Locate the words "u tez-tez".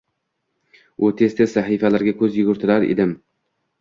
1.07-1.53